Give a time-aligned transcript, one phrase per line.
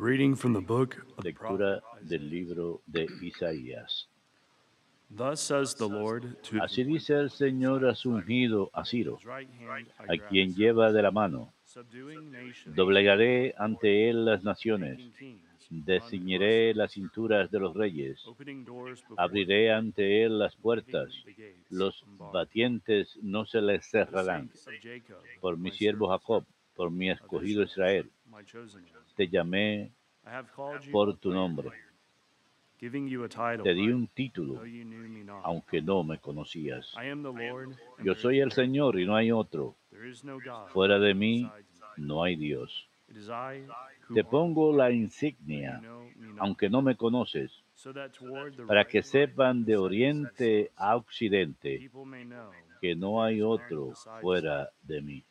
[0.00, 4.06] reading from the book of Lectura del libro de Isaías.
[5.10, 10.28] Thus says the Lord to Así dice el Señor a su ungido, a Ciro, a
[10.28, 11.52] quien lleva de la mano.
[12.64, 15.00] Doblegaré ante él las naciones,
[15.68, 18.24] desciñeré las cinturas de los reyes,
[19.18, 21.12] abriré ante él las puertas,
[21.68, 24.50] los batientes no se les cerrarán.
[25.40, 26.44] Por mi siervo Jacob,
[26.74, 28.10] por mi escogido Israel,
[29.16, 29.92] Te llamé
[30.92, 31.70] por tu nombre,
[32.78, 34.62] te di un título,
[35.42, 36.94] aunque no me conocías.
[38.02, 39.76] Yo soy el Señor y no hay otro.
[40.68, 41.50] Fuera de mí
[41.96, 42.88] no hay Dios.
[44.14, 45.82] Te pongo la insignia,
[46.38, 47.52] aunque no me conoces,
[48.66, 51.90] para que sepan de oriente a occidente
[52.80, 55.24] que no hay otro fuera de mí.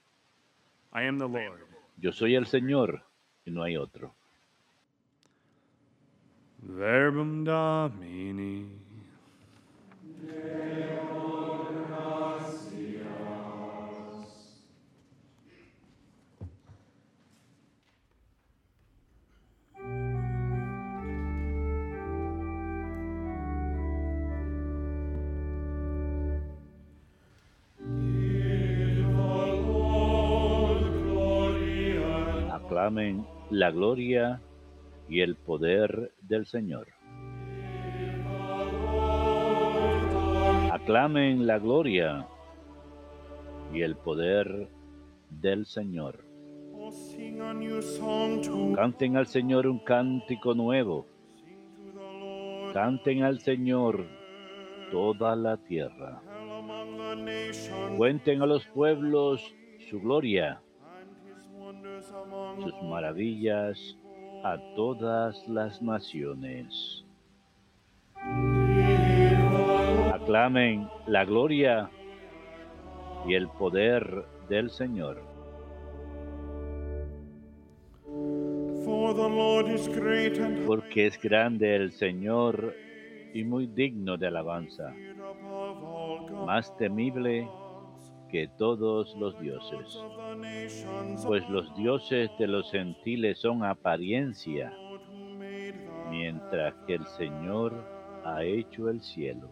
[0.92, 1.69] I am the Lord.
[2.00, 3.04] Yo soy el Señor
[3.46, 4.16] y no hay otro.
[6.62, 8.66] Verbum Domini.
[33.52, 34.42] La gloria
[35.08, 36.88] y el poder del Señor.
[40.72, 42.28] Aclamen la gloria
[43.72, 44.70] y el poder
[45.30, 46.26] del Señor.
[48.76, 51.06] Canten al Señor un cántico nuevo.
[52.74, 54.08] Canten al Señor
[54.90, 56.24] toda la tierra.
[57.98, 59.54] Cuenten a los pueblos
[59.92, 60.64] su gloria,
[62.62, 63.98] sus maravillas
[64.44, 67.06] a todas las naciones.
[70.14, 71.90] Aclamen la gloria
[73.28, 75.22] y el poder del Señor.
[80.66, 82.76] Porque es grande el Señor
[83.34, 84.94] y muy digno de alabanza,
[86.46, 87.48] más temible
[88.32, 90.00] que todos los dioses.
[91.26, 94.74] Pues los dioses de los gentiles son apariencia,
[96.10, 97.74] mientras que el Señor
[98.24, 99.50] ha hecho el cielo.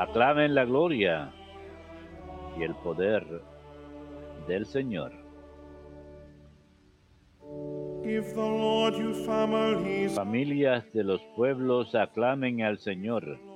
[0.00, 1.32] Aclamen la gloria
[2.58, 3.42] y el poder
[4.46, 5.12] del Señor.
[10.14, 13.47] Familias de los pueblos aclamen al Señor.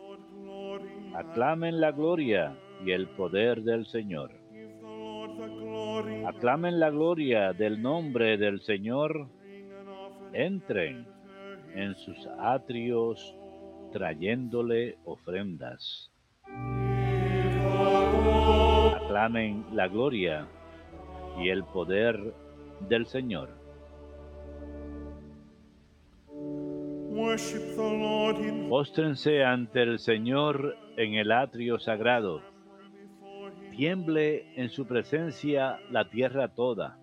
[1.23, 4.33] Aclamen la gloria y el poder del Señor.
[6.27, 9.29] Aclamen la gloria del nombre del Señor.
[10.33, 11.07] Entren
[11.77, 13.37] en sus atrios
[13.93, 16.11] trayéndole ofrendas.
[18.97, 20.49] Aclamen la gloria
[21.39, 22.35] y el poder
[22.89, 23.49] del Señor.
[28.69, 32.43] Póstrense ante el Señor en el atrio sagrado.
[33.71, 36.99] Tiemble en su presencia la tierra toda.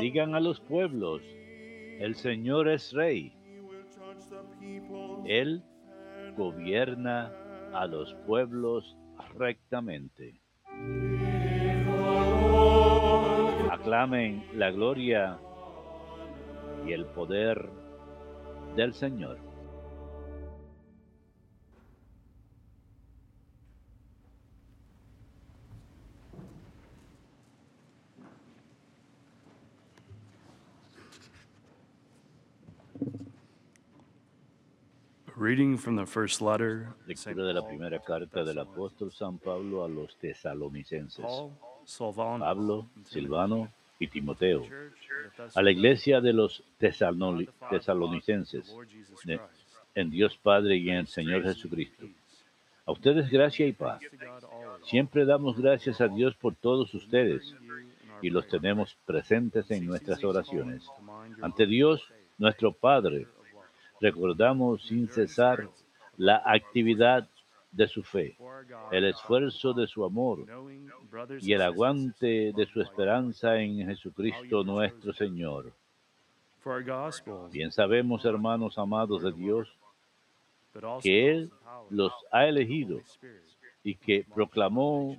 [0.00, 1.22] Digan a los pueblos,
[2.00, 3.32] el Señor es rey.
[5.24, 5.62] Él
[6.36, 7.32] gobierna
[7.72, 8.96] a los pueblos
[9.36, 10.40] rectamente.
[13.70, 15.38] Aclamen la gloria
[16.86, 17.70] y el poder
[18.76, 19.51] del Señor.
[35.42, 37.34] Reading from the first letter, St.
[37.36, 41.26] Lectura de la Paul primera carta del apóstol San Pablo a los tesalonicenses.
[42.38, 43.68] Pablo, Silvano
[43.98, 44.60] y Timoteo.
[44.60, 49.68] church of the A la iglesia de los tesalonicenses, the Lord Jesus de- Christ.
[49.96, 52.06] en Dios Padre y en el Señor Jesucristo.
[52.86, 53.98] A ustedes gracia y paz.
[53.98, 54.86] Thanks to God always.
[54.86, 57.70] Siempre damos gracias a Dios por todos ustedes You in
[58.12, 58.62] our y los prayers.
[58.62, 60.86] tenemos presentes en nuestras oraciones.
[61.40, 62.00] Ante Dios,
[62.38, 63.26] nuestro Padre.
[64.02, 65.68] Recordamos sin cesar
[66.16, 67.28] la actividad
[67.70, 68.36] de su fe,
[68.90, 70.44] el esfuerzo de su amor
[71.40, 75.72] y el aguante de su esperanza en Jesucristo nuestro Señor.
[77.50, 79.68] Bien sabemos, hermanos amados de Dios,
[81.00, 81.50] que Él
[81.88, 83.00] los ha elegido
[83.84, 85.16] y que proclamó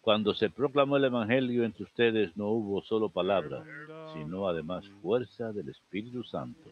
[0.00, 3.64] Cuando se proclamó el Evangelio entre ustedes no hubo solo palabra,
[4.14, 6.70] sino además fuerza del Espíritu Santo.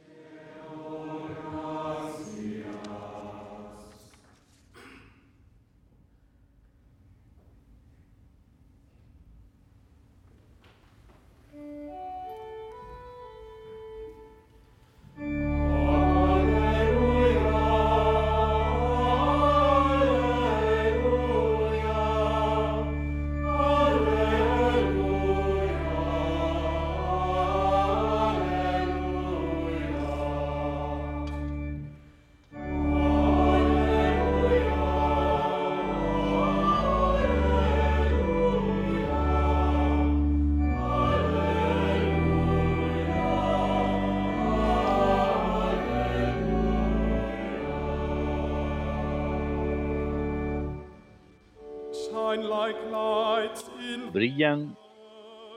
[54.15, 54.77] Brillan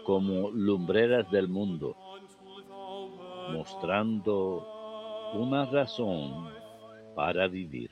[0.03, 1.95] como lumbreras del mundo,
[3.53, 4.65] mostrando
[5.35, 6.49] una razón
[7.13, 7.91] para vivir.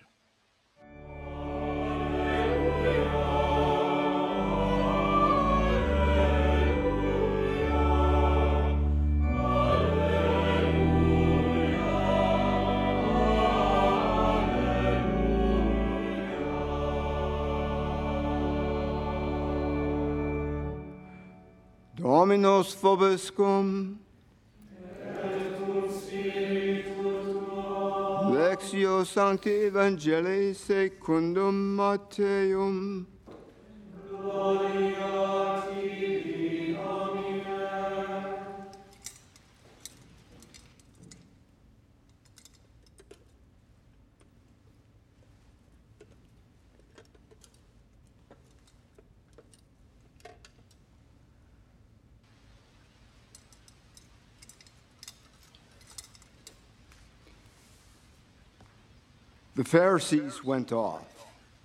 [22.06, 23.98] hominos fobiscum,
[24.70, 27.10] et tu spiritu
[28.32, 33.08] Lectio Sancti Evangelii secundum Mateum,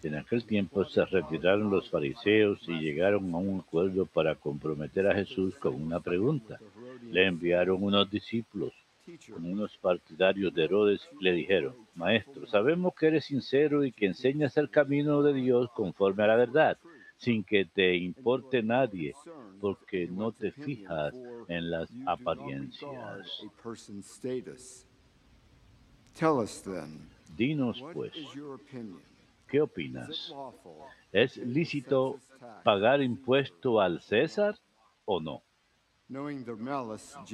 [0.02, 5.14] En aquel tiempo se retiraron los fariseos y llegaron a un acuerdo para comprometer a
[5.14, 6.58] Jesús con una pregunta.
[7.10, 8.72] Le enviaron unos discípulos
[9.32, 14.06] con unos partidarios de Herodes y le dijeron, Maestro, sabemos que eres sincero y que
[14.06, 16.78] enseñas el camino de Dios conforme a la verdad,
[17.16, 19.14] sin que te importe nadie,
[19.60, 21.12] porque no te fijas
[21.48, 22.88] en las apariencias.
[27.36, 28.12] Dinos pues?
[29.48, 30.34] ¿qué opinas?
[31.12, 32.18] ¿Es lícito
[32.62, 34.56] pagar impuesto al César
[35.04, 35.42] o no?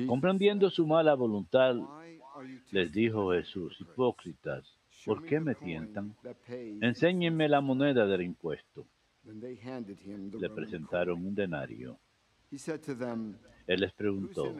[0.06, 1.76] Comprendiendo su mala voluntad,
[2.70, 6.14] les dijo Jesús, hipócritas, ¿por qué me tientan?
[6.80, 8.86] Enséñenme la moneda del impuesto.
[9.24, 11.98] Le presentaron un denario.
[13.66, 14.54] Él les preguntó?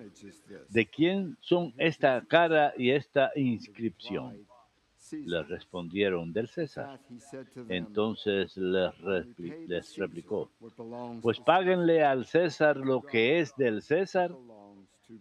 [0.69, 4.47] ¿de quién son esta cara y esta inscripción?
[5.12, 6.99] Le respondieron del César.
[7.69, 10.50] Entonces les, repli- "Repay to les Caesar replicó,
[11.23, 14.35] pues páguenle al César lo que es del César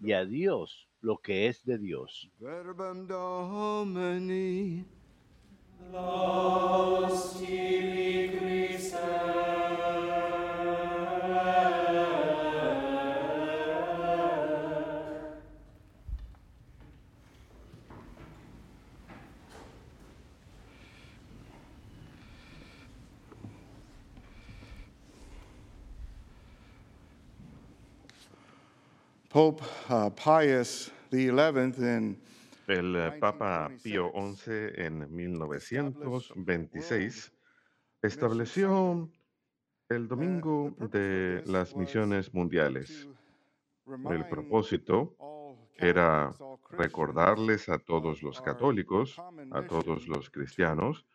[0.02, 2.32] y a God." Dios lo que es de Dios.
[29.36, 32.16] Pope uh, Pius XI in
[32.68, 37.34] El eh, Papa Pío XI en 1926
[38.02, 39.10] estableció
[39.90, 43.10] el Domingo de las Misiones Mundiales.
[44.10, 45.18] El propósito
[45.76, 46.34] era
[46.72, 51.06] recordarles a todos los católicos, a todos los cristianos,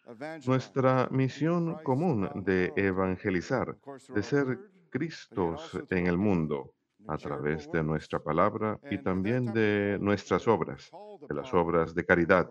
[0.45, 3.79] nuestra misión común de evangelizar,
[4.15, 4.59] de ser
[4.91, 6.75] Cristos en el mundo
[7.07, 10.91] a través de nuestra palabra y también de nuestras obras,
[11.29, 12.51] de las obras de caridad.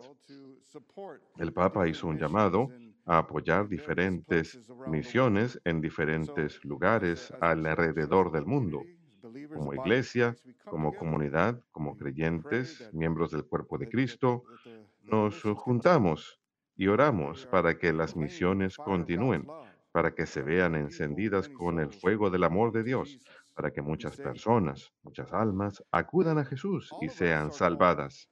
[1.37, 2.69] El Papa hizo un llamado
[3.05, 8.83] a apoyar diferentes misiones en diferentes lugares alrededor del mundo,
[9.53, 14.43] como iglesia, como comunidad, como creyentes, miembros del cuerpo de Cristo.
[15.03, 16.39] Nos juntamos
[16.75, 19.47] y oramos para que las misiones continúen,
[19.91, 23.19] para que se vean encendidas con el fuego del amor de Dios,
[23.59, 28.29] para que muchas personas, muchas almas acudan a Jesús y sean salvadas.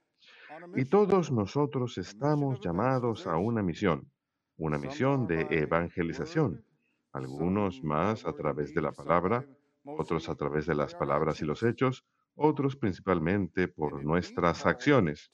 [0.74, 4.10] Y todos nosotros estamos llamados a una misión,
[4.56, 6.64] una misión de evangelización.
[7.12, 9.44] algunos más a través de la palabra,
[9.84, 15.30] otros a través de las palabras y los hechos, otros principalmente por nuestras acciones.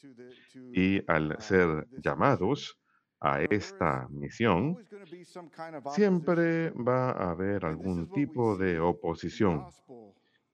[0.72, 2.80] Y al ser llamados
[3.24, 4.76] a esta misión,
[5.94, 9.64] siempre va a haber algún tipo de oposición.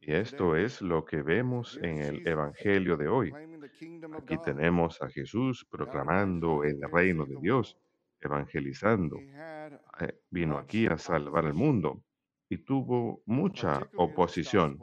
[0.00, 3.32] Y esto es lo que vemos en el Evangelio de hoy.
[4.16, 7.76] Aquí tenemos a Jesús proclamando el reino de Dios,
[8.20, 9.16] evangelizando.
[9.18, 12.04] Eh, Vino aquí a salvar el mundo
[12.48, 14.78] y tuvo mucha oposición.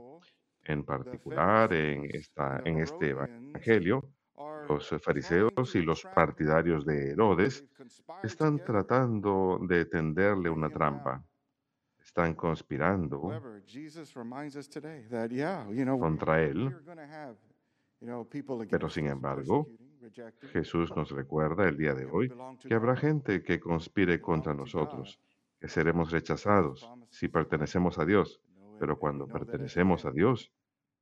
[0.66, 4.12] En particular, en, esta, en este Evangelio,
[4.68, 7.66] los fariseos y los partidarios de Herodes
[8.24, 11.24] están tratando de tenderle una trampa.
[12.00, 13.22] Están conspirando
[16.00, 16.76] contra él.
[18.70, 19.68] Pero sin embargo,
[20.54, 22.32] Jesús nos recuerda el día de hoy
[22.62, 25.20] que habrá gente que conspire contra nosotros,
[25.60, 28.42] que seremos rechazados si pertenecemos a Dios.
[28.80, 30.52] Pero cuando pertenecemos a Dios,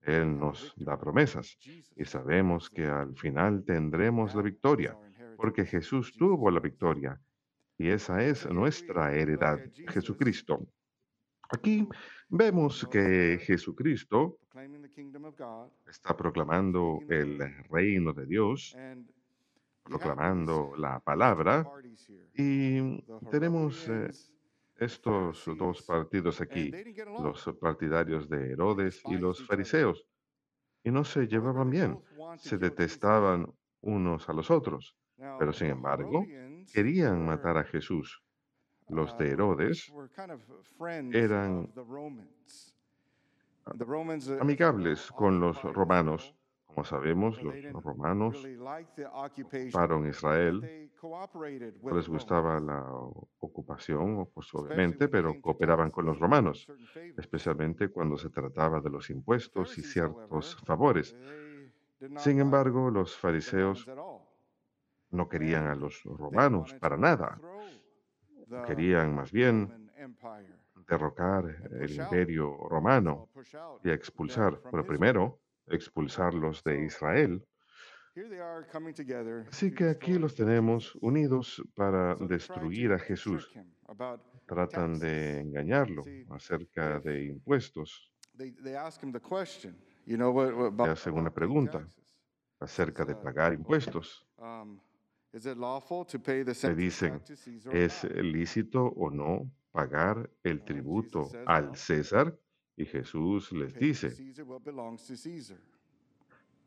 [0.05, 1.57] Él nos da promesas
[1.95, 4.97] y sabemos que al final tendremos la victoria,
[5.37, 7.19] porque Jesús tuvo la victoria
[7.77, 9.59] y esa es nuestra heredad,
[9.89, 10.65] Jesucristo.
[11.49, 11.87] Aquí
[12.29, 14.39] vemos que Jesucristo
[15.87, 18.75] está proclamando el reino de Dios,
[19.83, 21.67] proclamando la palabra,
[22.33, 24.09] y tenemos eh,
[24.77, 26.71] estos dos partidos aquí,
[27.21, 30.05] los partidarios de Herodes y los fariseos,
[30.83, 31.99] y no se llevaban bien,
[32.37, 33.51] se detestaban
[33.81, 34.95] unos a los otros,
[35.39, 36.25] pero sin embargo
[36.73, 38.21] querían matar a Jesús.
[38.87, 39.91] Los de Herodes
[41.11, 41.73] eran
[44.39, 46.35] amigables con los romanos.
[46.67, 48.45] Como sabemos, los romanos
[49.13, 50.89] ocuparon Israel.
[51.93, 52.85] Les gustaba la
[53.65, 56.67] ocupación, pues obviamente, pero cooperaban con los romanos,
[57.17, 61.15] especialmente cuando se trataba de los impuestos y ciertos favores.
[62.17, 63.87] Sin embargo, los fariseos
[65.11, 67.39] no querían a los romanos para nada.
[68.67, 69.89] Querían más bien
[70.87, 73.29] derrocar el imperio romano
[73.83, 77.43] y expulsar, pero primero expulsarlos de Israel.
[79.49, 83.51] Así que aquí los tenemos unidos para destruir a Jesús.
[84.45, 88.13] Tratan de engañarlo acerca de impuestos.
[88.37, 88.77] Le
[90.89, 91.85] hacen una pregunta
[92.59, 94.25] acerca de pagar impuestos.
[95.33, 97.21] Le dicen,
[97.73, 102.39] ¿es lícito o no pagar el tributo al César?
[102.77, 104.09] Y Jesús les dice,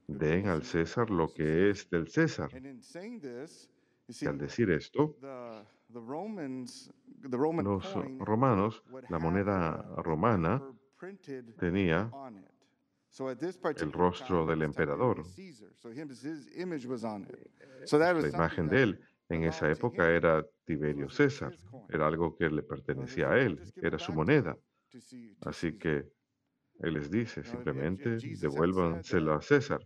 [0.09, 2.51] den al César lo que es del César.
[4.09, 5.17] Y al decir esto,
[5.91, 6.07] los
[8.19, 10.63] romanos, la moneda romana,
[11.59, 12.11] tenía
[13.77, 15.23] el rostro del emperador.
[17.93, 21.55] La imagen de él en esa época era Tiberio César,
[21.91, 24.57] era algo que le pertenecía a él, era su moneda.
[25.43, 26.11] Así que
[26.81, 29.81] él les dice simplemente, devuélvanselo a César.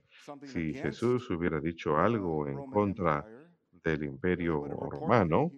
[0.45, 3.27] Si Jesús hubiera dicho algo en contra
[3.85, 5.51] del imperio romano,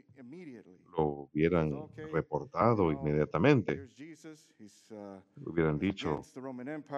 [0.96, 3.88] lo hubieran reportado inmediatamente.
[5.44, 6.20] Hubieran dicho,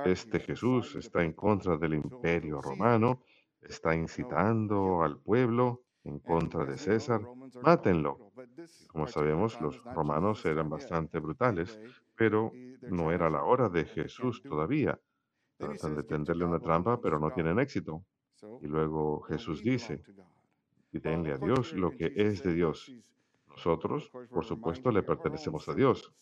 [0.04, 3.22] este Jesús está en contra del imperio romano,
[3.62, 7.20] está incitando al pueblo en contra de César,
[7.62, 8.32] mátenlo.
[8.88, 11.80] Como sabemos, los romanos eran bastante brutales,
[12.16, 14.99] pero no era la hora de Jesús todavía.
[15.56, 18.04] Tratan de tenderle una trampa, pero no tienen éxito.
[18.62, 20.02] Y luego Jesús dice,
[20.92, 22.92] y denle a Dios lo que es de Dios.
[23.49, 26.12] Nosotros, por supuesto, le pertenecemos a Dios.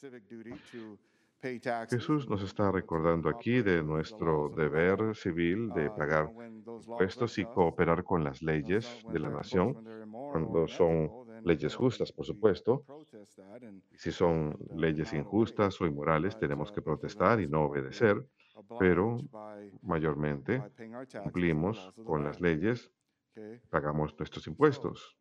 [1.90, 6.30] Jesús nos está recordando aquí de nuestro deber civil de pagar
[6.66, 9.74] impuestos y cooperar con las leyes de la nación
[10.10, 11.10] cuando son
[11.44, 12.84] leyes justas, por supuesto.
[13.96, 18.26] si son leyes injustas o inmorales, tenemos que protestar y no obedecer,
[18.78, 19.18] pero
[19.82, 20.62] mayormente
[21.22, 22.90] cumplimos con las leyes,
[23.70, 25.16] pagamos nuestros impuestos.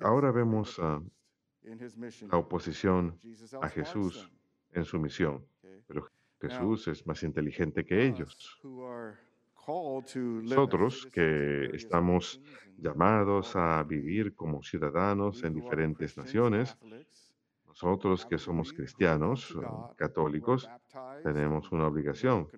[0.00, 3.18] Ahora vemos la oposición
[3.60, 4.30] a Jesús
[4.72, 5.46] en su misión.
[5.86, 6.08] Pero
[6.40, 8.60] Jesús es más inteligente que ellos.
[9.66, 12.40] Nosotros que estamos
[12.76, 16.76] llamados a vivir como ciudadanos en diferentes naciones,
[17.66, 19.56] nosotros que somos cristianos,
[19.96, 20.68] católicos,
[21.22, 22.48] tenemos una obligación.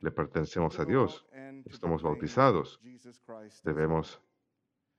[0.00, 1.26] Le pertenecemos a Dios.
[1.64, 2.80] Estamos bautizados.
[3.64, 4.20] Debemos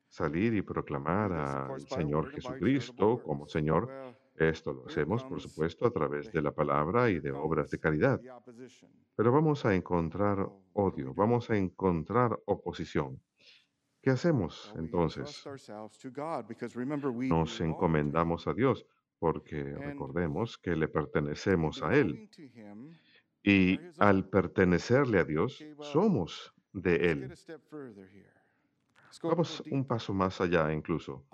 [0.09, 4.14] salir y proclamar al Señor Jesucristo como Señor.
[4.37, 8.19] Esto lo hacemos, por supuesto, a través de la palabra y de obras de caridad.
[9.15, 13.21] Pero vamos a encontrar odio, vamos a encontrar oposición.
[14.01, 15.43] ¿Qué hacemos entonces?
[17.29, 18.85] Nos encomendamos a Dios
[19.17, 22.29] porque recordemos que le pertenecemos a Él.
[23.41, 27.33] Y al pertenecerle a Dios, somos de Él.
[29.23, 31.25] Vamos un paso más allá incluso.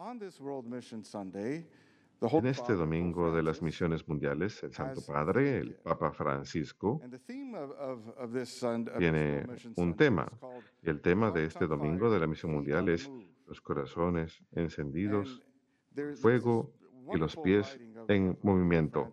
[2.21, 7.01] En este domingo de las misiones mundiales, el Santo Padre, el Papa Francisco,
[8.99, 9.43] tiene
[9.75, 10.31] un tema.
[10.83, 13.09] Y el tema de este domingo de la misión mundial es
[13.47, 15.41] los corazones encendidos,
[16.21, 16.71] fuego
[17.11, 19.11] y los pies en movimiento.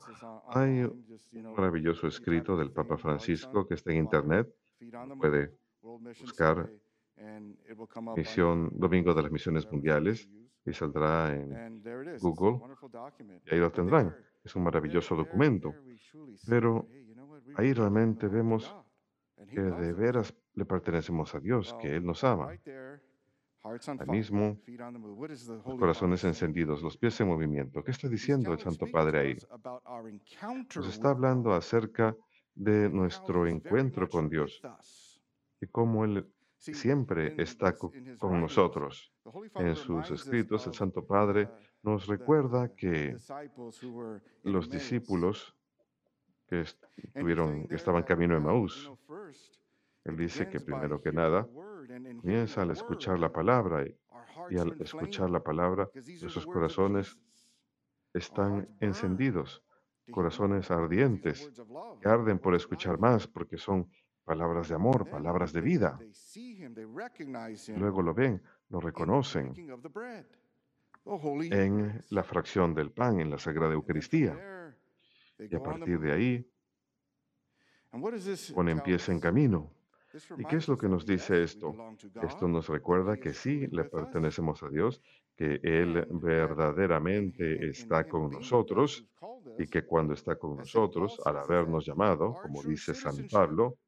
[0.48, 4.54] Hay un maravilloso escrito del Papa Francisco que está en Internet.
[5.18, 5.54] Puede
[6.20, 6.70] buscar
[8.14, 10.28] Misión Domingo de las Misiones Mundiales
[10.68, 11.82] y saldrá en
[12.20, 12.60] Google
[13.46, 14.14] y ahí lo tendrán.
[14.44, 15.74] Es un maravilloso documento.
[16.48, 16.86] Pero
[17.56, 18.74] ahí realmente vemos
[19.50, 22.48] que de veras le pertenecemos a Dios, que Él nos ama.
[22.50, 27.82] Ahí mismo, los corazones encendidos, los pies en movimiento.
[27.82, 29.36] ¿Qué está diciendo el Santo Padre ahí?
[30.76, 32.16] Nos está hablando acerca
[32.54, 34.62] de nuestro encuentro con Dios
[35.60, 36.26] y cómo Él
[36.58, 39.12] siempre está con nosotros.
[39.54, 41.48] En sus escritos, el Santo Padre
[41.82, 43.16] nos recuerda que
[44.42, 45.54] los discípulos
[46.48, 46.64] que,
[46.96, 48.90] estuvieron, que estaban camino de Maús,
[50.04, 51.46] él dice que primero que nada
[52.20, 53.94] comienza al escuchar la palabra y,
[54.50, 57.18] y al escuchar la palabra, nuestros corazones
[58.14, 59.62] están encendidos,
[60.10, 61.50] corazones ardientes,
[62.00, 63.90] que arden por escuchar más porque son
[64.28, 65.98] palabras de amor, palabras de vida.
[67.76, 69.54] Luego lo ven, lo reconocen
[71.50, 74.36] en la fracción del pan, en la Sagrada Eucaristía.
[75.38, 76.50] Y a partir de ahí
[78.54, 79.72] ponen pies en camino.
[80.36, 81.74] ¿Y qué es lo que nos dice esto?
[82.22, 85.00] Esto nos recuerda que sí le pertenecemos a Dios,
[85.36, 89.06] que Él verdaderamente está con nosotros
[89.58, 93.78] y que cuando está con nosotros, al habernos llamado, como dice San Pablo,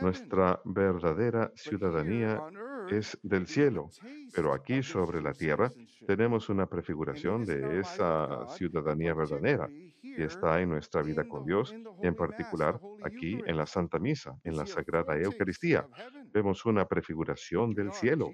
[0.00, 2.42] nuestra verdadera ciudadanía
[2.90, 3.90] es del cielo,
[4.34, 5.70] pero aquí sobre la tierra
[6.06, 12.14] tenemos una prefiguración de esa ciudadanía verdadera y está en nuestra vida con Dios, en
[12.14, 15.86] particular aquí en la Santa Misa, en la Sagrada Eucaristía.
[16.32, 18.30] Vemos una prefiguración del cielo.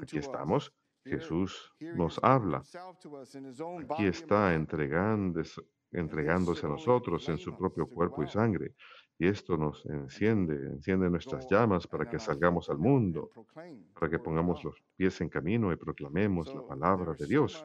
[0.00, 0.72] Aquí estamos,
[1.04, 2.62] Jesús nos habla.
[3.90, 5.62] Aquí está entregándose,
[5.92, 8.74] entregándose a nosotros en su propio cuerpo y sangre.
[9.20, 13.30] Y esto nos enciende, enciende nuestras llamas para que salgamos al mundo,
[13.92, 17.62] para que pongamos los pies en camino y proclamemos la palabra de Dios.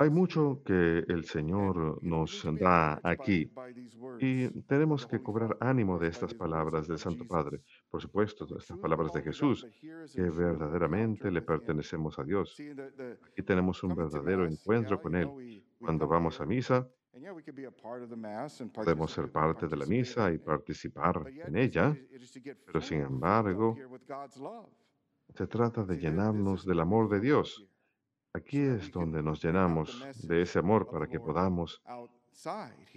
[0.00, 3.48] Hay mucho que el Señor nos da aquí
[4.18, 7.60] y tenemos que cobrar ánimo de estas palabras del Santo Padre.
[7.88, 9.68] Por supuesto, estas palabras de Jesús,
[10.12, 12.56] que verdaderamente le pertenecemos a Dios.
[13.30, 15.62] Aquí tenemos un verdadero encuentro con Él.
[15.78, 16.88] Cuando vamos a misa,
[18.72, 21.96] Podemos ser parte de la misa y participar en ella,
[22.66, 23.76] pero sin embargo,
[25.34, 27.66] se trata de llenarnos del amor de Dios.
[28.32, 31.80] Aquí es donde nos llenamos de ese amor para que podamos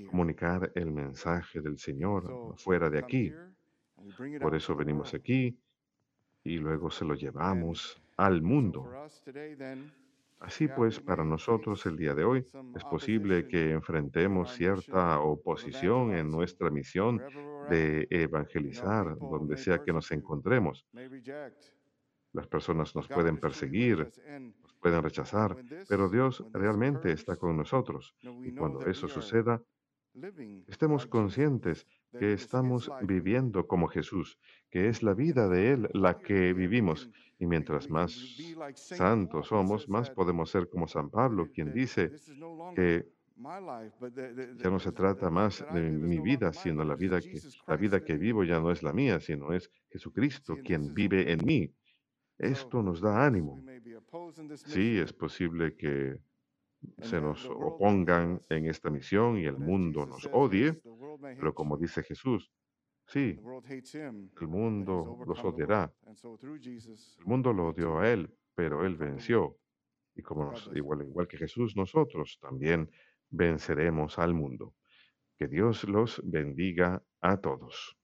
[0.10, 3.34] comunicar el mensaje del Señor fuera de aquí.
[4.42, 5.58] Por eso venimos aquí
[6.44, 8.90] y luego se lo llevamos al mundo.
[10.40, 12.46] Así pues, para nosotros el día de hoy
[12.76, 17.22] es posible que enfrentemos cierta oposición en nuestra misión
[17.70, 20.86] de evangelizar donde sea que nos encontremos.
[22.34, 24.12] Las personas nos pueden perseguir,
[24.62, 25.58] nos pueden rechazar,
[25.90, 28.16] pero Dios realmente está con nosotros.
[28.22, 29.62] Y cuando eso suceda,
[30.68, 31.88] estemos conscientes
[32.20, 37.10] que estamos viviendo como Jesús, que es la vida de Él la que vivimos.
[37.40, 38.12] Y mientras más
[38.76, 42.12] santos somos, más podemos ser como San Pablo, quien dice
[42.76, 43.08] que
[44.58, 48.18] ya no se trata más de mi vida, sino la vida que, la vida que
[48.18, 51.72] vivo ya no es la mía, sino es Jesucristo quien vive en mí.
[52.40, 53.64] Esto nos da ánimo.
[54.56, 56.20] Sí, es posible que
[57.02, 60.80] se nos opongan en esta misión y el mundo nos odie,
[61.22, 62.52] pero como dice Jesús,
[63.08, 63.40] sí,
[64.42, 65.94] el mundo los odiará.
[67.20, 69.58] El mundo lo odió a él, pero él venció.
[70.16, 72.90] Y como igual, igual que Jesús, nosotros también
[73.30, 74.76] venceremos al mundo.
[75.38, 77.98] Que Dios los bendiga a todos.